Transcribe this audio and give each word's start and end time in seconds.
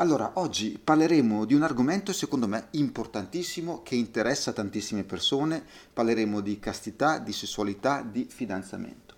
Allora, 0.00 0.30
oggi 0.36 0.80
parleremo 0.82 1.44
di 1.44 1.52
un 1.52 1.62
argomento 1.62 2.14
secondo 2.14 2.48
me 2.48 2.68
importantissimo 2.70 3.82
che 3.82 3.96
interessa 3.96 4.50
tantissime 4.50 5.04
persone, 5.04 5.62
parleremo 5.92 6.40
di 6.40 6.58
castità, 6.58 7.18
di 7.18 7.34
sessualità, 7.34 8.00
di 8.00 8.24
fidanzamento. 8.26 9.16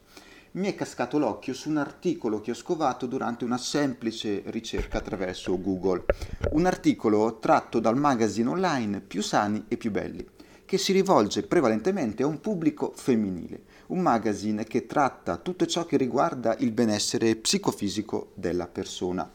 Mi 0.53 0.67
è 0.67 0.75
cascato 0.75 1.21
l'occhio 1.21 1.55
su 1.55 1.71
un 1.71 1.77
articolo 1.77 2.41
che 2.41 2.51
ho 2.51 2.55
scovato 2.55 3.07
durante 3.07 3.45
una 3.45 3.59
semplice 3.59 4.43
ricerca 4.47 4.99
attraverso 4.99 5.57
Google, 5.61 6.05
un 6.50 6.66
articolo 6.66 7.39
tratto 7.39 7.79
dal 7.79 7.96
magazine 7.96 8.49
online 8.49 9.01
Più 9.03 9.23
sani 9.23 9.67
e 9.69 9.77
più 9.77 9.93
belli, 9.93 10.27
che 10.64 10.79
si 10.79 10.91
rivolge 10.91 11.45
prevalentemente 11.45 12.25
a 12.25 12.27
un 12.27 12.41
pubblico 12.41 12.91
femminile, 12.93 13.62
un 13.89 14.01
magazine 14.01 14.64
che 14.64 14.87
tratta 14.87 15.37
tutto 15.37 15.64
ciò 15.64 15.87
che 15.87 15.96
riguarda 15.96 16.57
il 16.59 16.73
benessere 16.73 17.37
psicofisico 17.37 18.33
della 18.35 18.67
persona. 18.67 19.30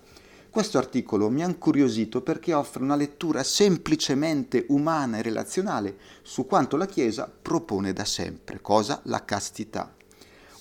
Questo 0.57 0.79
articolo 0.79 1.29
mi 1.29 1.43
ha 1.43 1.47
incuriosito 1.47 2.23
perché 2.23 2.51
offre 2.51 2.81
una 2.81 2.95
lettura 2.95 3.43
semplicemente 3.43 4.65
umana 4.69 5.19
e 5.19 5.21
relazionale 5.21 5.97
su 6.23 6.47
quanto 6.47 6.77
la 6.77 6.87
Chiesa 6.87 7.31
propone 7.31 7.93
da 7.93 8.05
sempre, 8.05 8.59
cosa 8.59 8.99
la 9.03 9.23
castità. 9.23 9.93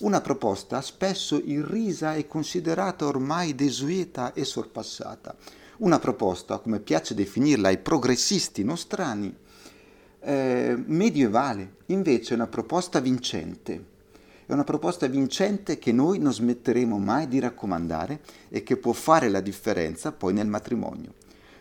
Una 0.01 0.21
proposta 0.21 0.81
spesso 0.81 1.41
irrisa 1.43 2.13
e 2.13 2.27
considerata 2.27 3.07
ormai 3.07 3.55
desueta 3.55 4.33
e 4.33 4.45
sorpassata. 4.45 5.35
Una 5.77 5.97
proposta, 5.97 6.59
come 6.59 6.79
piace 6.79 7.15
definirla 7.15 7.69
ai 7.69 7.79
progressisti 7.79 8.63
nostrani, 8.63 9.35
eh, 10.19 10.75
medievale, 10.85 11.77
invece 11.87 12.35
una 12.35 12.45
proposta 12.45 12.99
vincente 12.99 13.96
è 14.47 14.53
una 14.53 14.63
proposta 14.63 15.07
vincente 15.07 15.77
che 15.77 15.91
noi 15.91 16.19
non 16.19 16.33
smetteremo 16.33 16.97
mai 16.97 17.27
di 17.27 17.37
raccomandare 17.39 18.21
e 18.47 18.63
che 18.63 18.77
può 18.77 18.93
fare 18.93 19.27
la 19.27 19.41
differenza 19.41 20.13
poi 20.13 20.31
nel 20.31 20.47
matrimonio. 20.47 21.15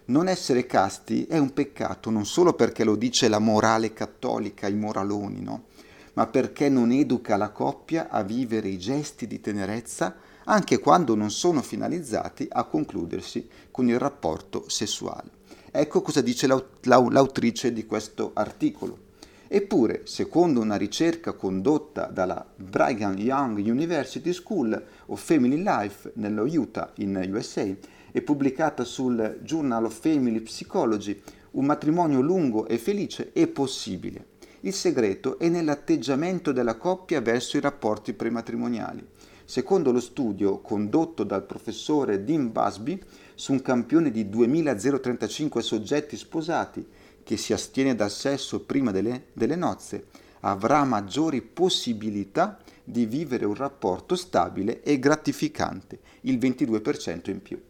Non 0.05 0.29
essere 0.29 0.67
casti 0.67 1.27
è 1.27 1.37
un 1.37 1.53
peccato 1.53 2.11
non 2.11 2.25
solo 2.25 2.53
perché 2.53 2.85
lo 2.85 2.95
dice 2.95 3.27
la 3.27 3.41
morale 3.41 3.93
cattolica, 3.93 4.69
i 4.69 4.77
moraloni, 4.77 5.43
no? 5.43 5.65
ma 6.13 6.29
perché 6.29 6.69
non 6.69 6.93
educa 6.93 7.37
la 7.37 7.51
coppia 7.51 8.09
a 8.09 8.23
vivere 8.23 8.69
i 8.69 8.79
gesti 8.79 9.27
di 9.27 9.41
tenerezza 9.41 10.15
anche 10.45 10.79
quando 10.79 11.17
non 11.17 11.33
sono 11.33 11.63
finalizzati 11.63 12.47
a 12.49 12.63
concludersi 12.63 13.49
con 13.73 13.89
il 13.89 13.99
rapporto 13.99 14.69
sessuale. 14.69 15.31
Ecco 15.73 16.03
cosa 16.03 16.21
dice 16.21 16.47
l'autrice 16.47 17.73
di 17.73 17.85
questo 17.85 18.31
articolo. 18.33 19.06
Eppure, 19.49 20.03
secondo 20.05 20.61
una 20.61 20.75
ricerca 20.75 21.33
condotta 21.33 22.07
dalla 22.07 22.45
Brigham 22.57 23.17
Young 23.17 23.59
University 23.59 24.33
School 24.33 24.85
of 25.07 25.23
Family 25.23 25.63
Life 25.63 26.11
nello 26.17 26.45
Utah 26.45 26.91
in 26.97 27.31
USA 27.33 27.65
e 28.11 28.23
pubblicata 28.23 28.83
sul 28.83 29.39
Journal 29.43 29.85
of 29.85 30.01
Family 30.01 30.41
Psychology, 30.41 31.23
un 31.53 31.65
matrimonio 31.65 32.21
lungo 32.21 32.67
e 32.67 32.77
felice 32.77 33.31
è 33.33 33.47
possibile. 33.47 34.35
Il 34.61 34.73
segreto 34.73 35.39
è 35.39 35.49
nell'atteggiamento 35.49 36.51
della 36.51 36.75
coppia 36.75 37.21
verso 37.21 37.57
i 37.57 37.61
rapporti 37.61 38.15
prematrimoniali. 38.15 39.07
Secondo 39.45 39.93
lo 39.93 40.01
studio 40.01 40.59
condotto 40.59 41.23
dal 41.23 41.47
professore 41.47 42.25
Dean 42.25 42.51
Busby 42.51 43.01
su 43.37 43.53
un 43.53 43.63
campione 43.63 44.11
di 44.11 44.29
2035 44.29 45.63
soggetti 45.63 46.17
sposati 46.17 46.85
che 47.27 47.37
si 47.37 47.53
astiene 47.53 47.97
dal 47.97 48.13
sesso 48.13 48.61
prima 48.61 48.93
delle, 48.93 49.25
delle 49.33 49.57
nozze 49.57 50.07
avrà 50.43 50.85
maggiori 50.85 51.43
possibilità 51.43 52.57
di 52.85 53.05
vivere 53.05 53.45
un 53.45 53.57
rapporto 53.57 54.15
stabile 54.15 54.81
e 54.85 55.01
gratificante, 55.01 55.99
il 56.21 56.39
22% 56.39 57.31
in 57.31 57.43
più. 57.43 57.61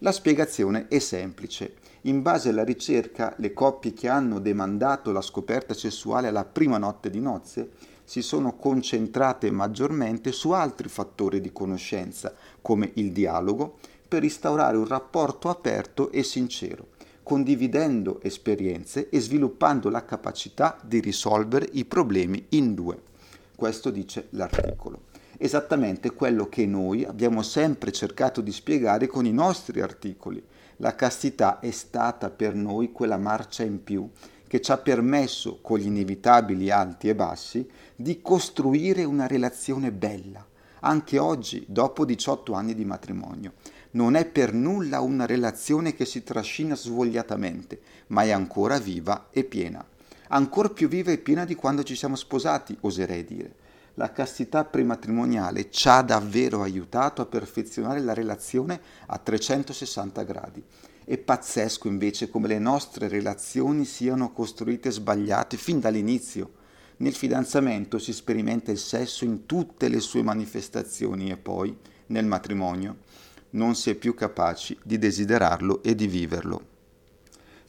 La 0.00 0.12
spiegazione 0.12 0.88
è 0.88 0.98
semplice. 0.98 1.76
In 2.02 2.20
base 2.20 2.50
alla 2.50 2.62
ricerca, 2.62 3.34
le 3.38 3.54
coppie 3.54 3.94
che 3.94 4.06
hanno 4.06 4.38
demandato 4.38 5.12
la 5.12 5.22
scoperta 5.22 5.72
sessuale 5.72 6.28
alla 6.28 6.44
prima 6.44 6.76
notte 6.76 7.08
di 7.08 7.18
nozze 7.18 7.70
si 8.04 8.20
sono 8.20 8.56
concentrate 8.56 9.50
maggiormente 9.50 10.30
su 10.30 10.50
altri 10.50 10.90
fattori 10.90 11.40
di 11.40 11.52
conoscenza, 11.52 12.34
come 12.60 12.90
il 12.96 13.12
dialogo, 13.12 13.78
per 14.06 14.24
instaurare 14.24 14.76
un 14.76 14.86
rapporto 14.86 15.48
aperto 15.48 16.10
e 16.10 16.22
sincero 16.22 16.88
condividendo 17.26 18.20
esperienze 18.22 19.08
e 19.08 19.18
sviluppando 19.18 19.90
la 19.90 20.04
capacità 20.04 20.78
di 20.80 21.00
risolvere 21.00 21.68
i 21.72 21.84
problemi 21.84 22.46
in 22.50 22.72
due. 22.72 23.02
Questo 23.56 23.90
dice 23.90 24.28
l'articolo. 24.30 25.06
Esattamente 25.36 26.12
quello 26.12 26.48
che 26.48 26.66
noi 26.66 27.04
abbiamo 27.04 27.42
sempre 27.42 27.90
cercato 27.90 28.40
di 28.40 28.52
spiegare 28.52 29.08
con 29.08 29.26
i 29.26 29.32
nostri 29.32 29.80
articoli. 29.80 30.40
La 30.76 30.94
castità 30.94 31.58
è 31.58 31.72
stata 31.72 32.30
per 32.30 32.54
noi 32.54 32.92
quella 32.92 33.16
marcia 33.16 33.64
in 33.64 33.82
più 33.82 34.08
che 34.46 34.60
ci 34.60 34.70
ha 34.70 34.78
permesso, 34.78 35.58
con 35.60 35.80
gli 35.80 35.86
inevitabili 35.86 36.70
alti 36.70 37.08
e 37.08 37.16
bassi, 37.16 37.68
di 37.96 38.22
costruire 38.22 39.02
una 39.02 39.26
relazione 39.26 39.90
bella, 39.90 40.46
anche 40.78 41.18
oggi, 41.18 41.64
dopo 41.66 42.04
18 42.04 42.52
anni 42.52 42.76
di 42.76 42.84
matrimonio 42.84 43.54
non 43.96 44.14
è 44.14 44.26
per 44.26 44.52
nulla 44.52 45.00
una 45.00 45.24
relazione 45.24 45.94
che 45.94 46.04
si 46.04 46.22
trascina 46.22 46.76
svogliatamente, 46.76 47.80
ma 48.08 48.24
è 48.24 48.30
ancora 48.30 48.78
viva 48.78 49.28
e 49.30 49.42
piena. 49.42 49.84
Ancora 50.28 50.68
più 50.68 50.86
viva 50.86 51.12
e 51.12 51.18
piena 51.18 51.46
di 51.46 51.54
quando 51.54 51.82
ci 51.82 51.96
siamo 51.96 52.14
sposati, 52.14 52.76
oserei 52.82 53.24
dire. 53.24 53.64
La 53.94 54.12
castità 54.12 54.66
prematrimoniale 54.66 55.70
ci 55.70 55.88
ha 55.88 56.02
davvero 56.02 56.60
aiutato 56.60 57.22
a 57.22 57.26
perfezionare 57.26 58.00
la 58.00 58.12
relazione 58.12 58.78
a 59.06 59.16
360 59.16 60.22
gradi. 60.24 60.62
È 61.02 61.16
pazzesco 61.16 61.88
invece 61.88 62.28
come 62.28 62.48
le 62.48 62.58
nostre 62.58 63.08
relazioni 63.08 63.86
siano 63.86 64.32
costruite 64.32 64.90
sbagliate 64.90 65.56
fin 65.56 65.80
dall'inizio. 65.80 66.52
Nel 66.98 67.14
fidanzamento 67.14 67.98
si 67.98 68.12
sperimenta 68.12 68.70
il 68.70 68.78
sesso 68.78 69.24
in 69.24 69.46
tutte 69.46 69.88
le 69.88 70.00
sue 70.00 70.22
manifestazioni 70.22 71.30
e 71.30 71.38
poi, 71.38 71.74
nel 72.08 72.26
matrimonio, 72.26 72.96
non 73.56 73.74
si 73.74 73.90
è 73.90 73.94
più 73.94 74.14
capaci 74.14 74.78
di 74.82 74.98
desiderarlo 74.98 75.82
e 75.82 75.94
di 75.94 76.06
viverlo. 76.06 76.74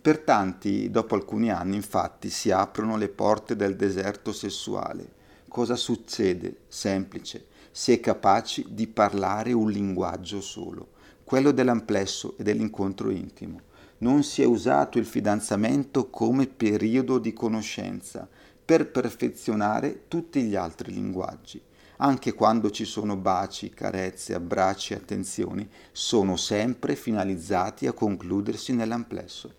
Per 0.01 0.19
tanti, 0.19 0.91
dopo 0.91 1.15
alcuni 1.15 1.49
anni, 1.49 1.75
infatti, 1.75 2.29
si 2.29 2.51
aprono 2.51 2.97
le 2.97 3.07
porte 3.07 3.55
del 3.55 3.75
deserto 3.75 4.31
sessuale. 4.31 5.15
Cosa 5.47 5.75
succede? 5.75 6.59
Semplice. 6.67 7.47
Si 7.71 7.91
è 7.91 7.99
capaci 7.99 8.65
di 8.69 8.87
parlare 8.87 9.53
un 9.53 9.69
linguaggio 9.69 10.41
solo, 10.41 10.89
quello 11.23 11.51
dell'amplesso 11.51 12.35
e 12.37 12.43
dell'incontro 12.43 13.09
intimo. 13.09 13.61
Non 13.99 14.23
si 14.23 14.41
è 14.41 14.45
usato 14.45 14.97
il 14.97 15.05
fidanzamento 15.05 16.09
come 16.09 16.47
periodo 16.47 17.17
di 17.17 17.33
conoscenza 17.33 18.27
per 18.63 18.91
perfezionare 18.91 20.03
tutti 20.07 20.43
gli 20.43 20.55
altri 20.55 20.93
linguaggi 20.93 21.61
anche 21.97 22.33
quando 22.33 22.69
ci 22.69 22.85
sono 22.85 23.15
baci, 23.15 23.69
carezze, 23.69 24.33
abbracci 24.33 24.93
attenzioni, 24.93 25.67
sono 25.91 26.35
sempre 26.35 26.95
finalizzati 26.95 27.87
a 27.87 27.93
concludersi 27.93 28.73
nell'amplesso. 28.73 29.53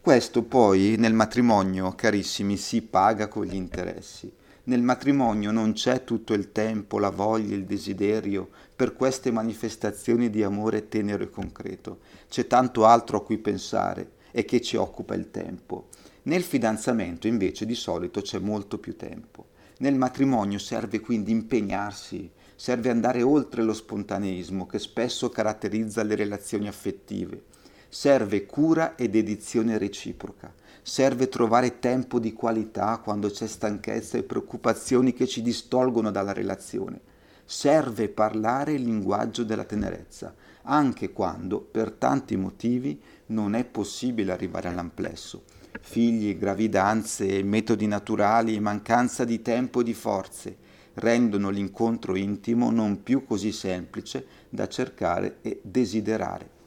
Questo 0.00 0.42
poi 0.42 0.96
nel 0.98 1.14
matrimonio, 1.14 1.94
carissimi, 1.94 2.56
si 2.56 2.82
paga 2.82 3.28
con 3.28 3.44
gli 3.44 3.54
interessi. 3.54 4.32
Nel 4.64 4.82
matrimonio 4.82 5.50
non 5.50 5.72
c'è 5.72 6.04
tutto 6.04 6.34
il 6.34 6.52
tempo, 6.52 6.98
la 6.98 7.10
voglia, 7.10 7.54
il 7.54 7.64
desiderio 7.64 8.50
per 8.76 8.94
queste 8.94 9.30
manifestazioni 9.30 10.30
di 10.30 10.42
amore 10.42 10.88
tenero 10.88 11.24
e 11.24 11.30
concreto. 11.30 12.00
C'è 12.28 12.46
tanto 12.46 12.84
altro 12.84 13.18
a 13.18 13.24
cui 13.24 13.38
pensare 13.38 14.12
e 14.30 14.44
che 14.44 14.60
ci 14.60 14.76
occupa 14.76 15.14
il 15.14 15.30
tempo. 15.30 15.88
Nel 16.24 16.42
fidanzamento 16.42 17.26
invece 17.26 17.66
di 17.66 17.74
solito 17.74 18.20
c'è 18.20 18.38
molto 18.38 18.78
più 18.78 18.96
tempo. 18.96 19.46
Nel 19.82 19.96
matrimonio 19.96 20.60
serve 20.60 21.00
quindi 21.00 21.32
impegnarsi, 21.32 22.30
serve 22.54 22.88
andare 22.88 23.20
oltre 23.22 23.64
lo 23.64 23.72
spontaneismo 23.72 24.64
che 24.64 24.78
spesso 24.78 25.28
caratterizza 25.28 26.04
le 26.04 26.14
relazioni 26.14 26.68
affettive. 26.68 27.42
Serve 27.88 28.46
cura 28.46 28.94
e 28.94 29.08
dedizione 29.08 29.78
reciproca. 29.78 30.54
Serve 30.82 31.28
trovare 31.28 31.80
tempo 31.80 32.20
di 32.20 32.32
qualità 32.32 32.98
quando 32.98 33.28
c'è 33.28 33.48
stanchezza 33.48 34.16
e 34.16 34.22
preoccupazioni 34.22 35.12
che 35.12 35.26
ci 35.26 35.42
distolgono 35.42 36.12
dalla 36.12 36.32
relazione. 36.32 37.00
Serve 37.44 38.08
parlare 38.08 38.74
il 38.74 38.84
linguaggio 38.84 39.42
della 39.42 39.64
tenerezza, 39.64 40.32
anche 40.62 41.10
quando, 41.10 41.60
per 41.60 41.90
tanti 41.90 42.36
motivi, 42.36 43.02
non 43.26 43.56
è 43.56 43.64
possibile 43.64 44.30
arrivare 44.30 44.68
all'amplesso 44.68 45.42
figli, 45.80 46.36
gravidanze, 46.36 47.42
metodi 47.42 47.86
naturali, 47.86 48.60
mancanza 48.60 49.24
di 49.24 49.42
tempo 49.42 49.80
e 49.80 49.84
di 49.84 49.94
forze 49.94 50.56
rendono 50.94 51.48
l'incontro 51.50 52.16
intimo 52.16 52.70
non 52.70 53.02
più 53.02 53.24
così 53.24 53.52
semplice 53.52 54.26
da 54.48 54.68
cercare 54.68 55.38
e 55.42 55.60
desiderare. 55.62 56.60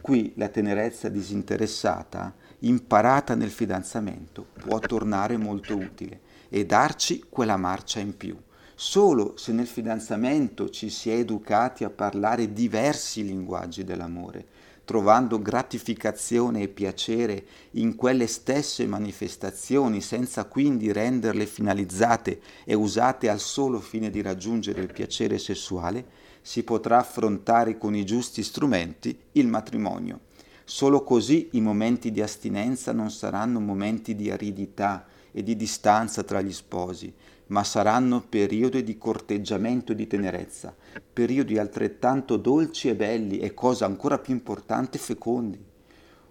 Qui 0.00 0.32
la 0.36 0.48
tenerezza 0.48 1.08
disinteressata, 1.08 2.34
imparata 2.60 3.34
nel 3.34 3.50
fidanzamento, 3.50 4.46
può 4.60 4.78
tornare 4.78 5.36
molto 5.36 5.76
utile 5.76 6.20
e 6.48 6.64
darci 6.64 7.24
quella 7.28 7.56
marcia 7.56 8.00
in 8.00 8.16
più. 8.16 8.36
Solo 8.78 9.36
se 9.36 9.52
nel 9.52 9.66
fidanzamento 9.66 10.68
ci 10.68 10.90
si 10.90 11.10
è 11.10 11.14
educati 11.14 11.82
a 11.82 11.90
parlare 11.90 12.52
diversi 12.52 13.24
linguaggi 13.24 13.84
dell'amore, 13.84 14.46
trovando 14.86 15.42
gratificazione 15.42 16.62
e 16.62 16.68
piacere 16.68 17.44
in 17.72 17.96
quelle 17.96 18.28
stesse 18.28 18.86
manifestazioni 18.86 20.00
senza 20.00 20.44
quindi 20.44 20.92
renderle 20.92 21.44
finalizzate 21.44 22.40
e 22.64 22.74
usate 22.74 23.28
al 23.28 23.40
solo 23.40 23.80
fine 23.80 24.10
di 24.10 24.22
raggiungere 24.22 24.80
il 24.80 24.92
piacere 24.92 25.38
sessuale, 25.38 26.06
si 26.40 26.62
potrà 26.62 26.98
affrontare 26.98 27.76
con 27.76 27.96
i 27.96 28.04
giusti 28.04 28.44
strumenti 28.44 29.18
il 29.32 29.48
matrimonio. 29.48 30.20
Solo 30.64 31.02
così 31.02 31.48
i 31.52 31.60
momenti 31.60 32.12
di 32.12 32.22
astinenza 32.22 32.92
non 32.92 33.10
saranno 33.10 33.58
momenti 33.58 34.14
di 34.14 34.30
aridità 34.30 35.04
e 35.32 35.42
di 35.42 35.56
distanza 35.56 36.22
tra 36.22 36.40
gli 36.40 36.52
sposi, 36.52 37.12
ma 37.48 37.62
saranno 37.62 38.24
periodi 38.28 38.82
di 38.82 38.98
corteggiamento 38.98 39.92
e 39.92 39.94
di 39.94 40.06
tenerezza, 40.06 40.74
periodi 41.12 41.58
altrettanto 41.58 42.36
dolci 42.36 42.88
e 42.88 42.94
belli 42.94 43.38
e 43.38 43.54
cosa 43.54 43.86
ancora 43.86 44.18
più 44.18 44.34
importante 44.34 44.98
fecondi, 44.98 45.62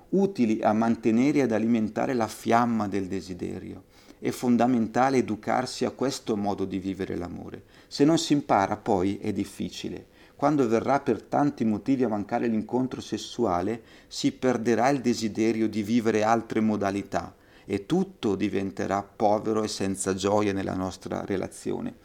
utili 0.09 0.61
a 0.61 0.73
mantenere 0.73 1.39
e 1.39 1.41
ad 1.43 1.51
alimentare 1.51 2.13
la 2.13 2.27
fiamma 2.27 2.87
del 2.87 3.07
desiderio. 3.07 3.83
È 4.19 4.29
fondamentale 4.31 5.17
educarsi 5.17 5.85
a 5.85 5.91
questo 5.91 6.35
modo 6.35 6.65
di 6.65 6.79
vivere 6.79 7.15
l'amore. 7.15 7.63
Se 7.87 8.03
non 8.03 8.17
si 8.17 8.33
impara 8.33 8.75
poi 8.75 9.17
è 9.17 9.31
difficile. 9.31 10.07
Quando 10.35 10.67
verrà 10.67 10.99
per 10.99 11.21
tanti 11.21 11.63
motivi 11.63 12.03
a 12.03 12.09
mancare 12.09 12.47
l'incontro 12.47 12.99
sessuale, 12.99 13.83
si 14.07 14.31
perderà 14.31 14.89
il 14.89 14.99
desiderio 14.99 15.69
di 15.69 15.81
vivere 15.81 16.23
altre 16.23 16.59
modalità 16.59 17.33
e 17.65 17.85
tutto 17.85 18.35
diventerà 18.35 19.03
povero 19.03 19.63
e 19.63 19.67
senza 19.67 20.13
gioia 20.13 20.53
nella 20.53 20.75
nostra 20.75 21.25
relazione. 21.25 21.95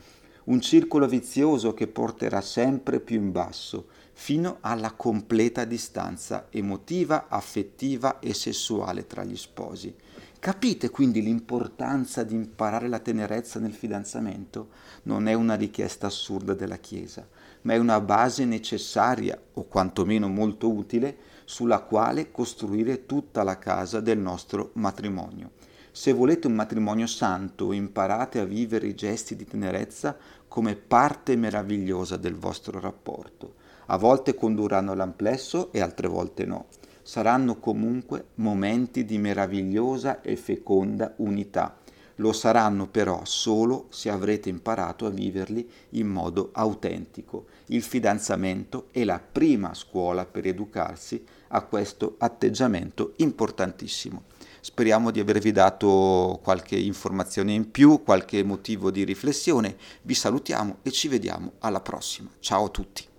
Un 0.45 0.61
circolo 0.61 1.07
vizioso 1.07 1.75
che 1.75 1.87
porterà 1.87 2.41
sempre 2.41 2.99
più 2.99 3.17
in 3.17 3.31
basso, 3.31 3.89
fino 4.13 4.59
alla 4.61 4.93
completa 4.93 5.65
distanza 5.65 6.49
emotiva, 6.51 7.29
affettiva 7.29 8.19
e 8.19 8.35
sessuale 8.35 9.07
tra 9.07 9.23
gli 9.25 9.37
sposi. 9.37 9.95
Capite 10.39 10.89
quindi 10.89 11.23
l'importanza 11.23 12.23
di 12.23 12.35
imparare 12.35 12.89
la 12.89 12.99
tenerezza 12.99 13.59
nel 13.59 13.75
fidanzamento? 13.75 14.69
Non 15.03 15.29
è 15.29 15.35
una 15.35 15.55
richiesta 15.55 16.07
assurda 16.07 16.55
della 16.55 16.79
Chiesa, 16.79 17.29
ma 17.63 17.75
è 17.75 17.77
una 17.77 18.01
base 18.01 18.45
necessaria, 18.47 19.39
o 19.55 19.65
quantomeno 19.65 20.29
molto 20.29 20.71
utile, 20.71 21.17
sulla 21.51 21.81
quale 21.81 22.31
costruire 22.31 23.07
tutta 23.07 23.43
la 23.43 23.59
casa 23.59 23.99
del 23.99 24.19
nostro 24.19 24.71
matrimonio. 24.75 25.51
Se 25.91 26.13
volete 26.13 26.47
un 26.47 26.53
matrimonio 26.55 27.09
santo, 27.09 27.73
imparate 27.73 28.39
a 28.39 28.45
vivere 28.45 28.87
i 28.87 28.95
gesti 28.95 29.35
di 29.35 29.45
tenerezza 29.45 30.17
come 30.47 30.77
parte 30.77 31.35
meravigliosa 31.35 32.17
del 32.17 32.37
vostro 32.37 32.79
rapporto. 32.79 33.55
A 33.87 33.97
volte 33.97 34.37
condurranno 34.37 34.93
all'amplesso 34.93 35.73
e 35.73 35.81
altre 35.81 36.07
volte 36.07 36.47
no. 36.47 36.67
Saranno 37.03 37.57
comunque 37.57 38.27
momenti 38.37 39.05
di 39.05 39.19
meravigliosa 39.19 40.21
e 40.21 40.37
feconda 40.37 41.15
unità. 41.17 41.80
Lo 42.21 42.33
saranno 42.33 42.87
però 42.87 43.23
solo 43.25 43.87
se 43.89 44.11
avrete 44.11 44.51
imparato 44.51 45.07
a 45.07 45.11
viverli 45.11 45.69
in 45.91 46.07
modo 46.07 46.51
autentico. 46.53 47.47
Il 47.67 47.83
fidanzamento 47.83 48.89
è 48.91 49.05
la 49.05 49.19
prima 49.19 49.73
scuola 49.73 50.27
per 50.27 50.47
educarsi 50.47 51.25
a 51.49 51.63
questo 51.63 52.17
atteggiamento 52.19 53.15
importantissimo. 53.17 54.25
Speriamo 54.61 55.11
di 55.11 55.21
avervi 55.21 55.51
dato 55.51 56.39
qualche 56.43 56.77
informazione 56.77 57.55
in 57.55 57.71
più, 57.71 58.03
qualche 58.03 58.43
motivo 58.45 58.91
di 58.91 59.05
riflessione. 59.05 59.77
Vi 60.03 60.15
salutiamo 60.15 60.79
e 60.83 60.91
ci 60.91 61.09
vediamo 61.09 61.53
alla 61.61 61.81
prossima. 61.81 62.29
Ciao 62.39 62.67
a 62.67 62.69
tutti. 62.69 63.10